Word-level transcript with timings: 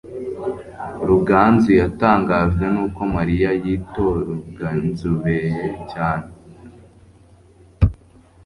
ruganzu 1.07 1.69
yatangajwe 1.81 2.63
nuko 2.73 3.01
mariya 3.15 3.49
yitoruganzubeye 3.63 5.65
cyane 5.91 6.27